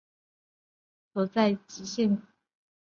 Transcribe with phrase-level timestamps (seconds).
[0.03, 0.07] 治
[1.13, 2.21] 所在齐熙县。